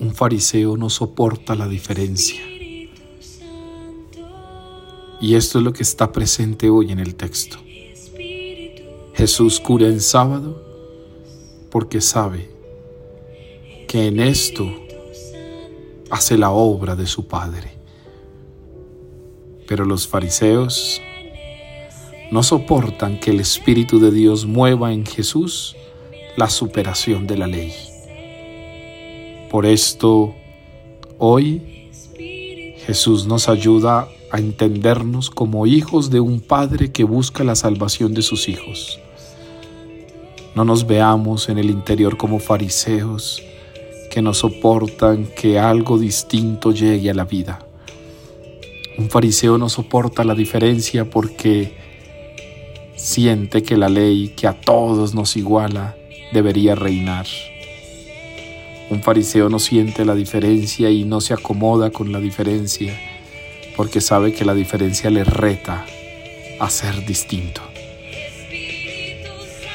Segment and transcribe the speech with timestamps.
[0.00, 2.40] Un fariseo no soporta la diferencia.
[5.20, 7.58] Y esto es lo que está presente hoy en el texto.
[9.14, 10.62] Jesús cura en sábado
[11.70, 12.48] porque sabe
[13.88, 14.70] que en esto
[16.10, 17.72] hace la obra de su Padre.
[19.66, 21.02] Pero los fariseos
[22.30, 25.74] no soportan que el Espíritu de Dios mueva en Jesús
[26.36, 27.87] la superación de la ley.
[29.50, 30.34] Por esto,
[31.16, 31.88] hoy
[32.84, 38.20] Jesús nos ayuda a entendernos como hijos de un Padre que busca la salvación de
[38.20, 39.00] sus hijos.
[40.54, 43.42] No nos veamos en el interior como fariseos
[44.10, 47.60] que no soportan que algo distinto llegue a la vida.
[48.98, 51.74] Un fariseo no soporta la diferencia porque
[52.96, 55.96] siente que la ley que a todos nos iguala
[56.32, 57.26] debería reinar.
[58.90, 62.98] Un fariseo no siente la diferencia y no se acomoda con la diferencia
[63.76, 65.86] porque sabe que la diferencia le reta
[66.58, 67.62] a ser distinto.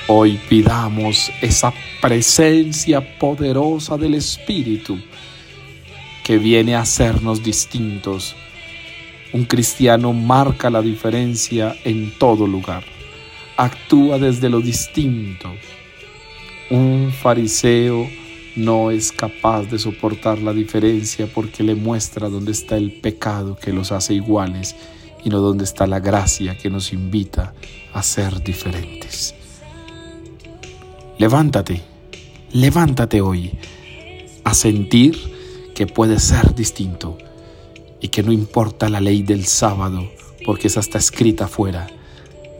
[0.08, 5.00] Hoy pidamos esa presencia poderosa del Espíritu
[6.24, 8.36] que viene a hacernos distintos.
[9.32, 12.84] Un cristiano marca la diferencia en todo lugar.
[13.56, 15.54] Actúa desde lo distinto.
[16.70, 18.10] Un fariseo
[18.56, 23.74] no es capaz de soportar la diferencia porque le muestra dónde está el pecado que
[23.74, 24.76] los hace iguales
[25.24, 27.54] y no dónde está la gracia que nos invita
[27.94, 29.34] a ser diferentes.
[31.18, 31.82] Levántate,
[32.52, 33.52] levántate hoy
[34.44, 35.18] a sentir
[35.74, 37.18] que puedes ser distinto
[38.02, 40.08] y que no importa la ley del sábado
[40.46, 41.88] porque esa está escrita afuera,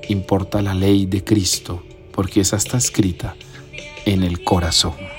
[0.08, 1.84] importa la ley de Cristo
[2.14, 3.36] porque esa está escrita
[4.06, 5.13] en el corazón.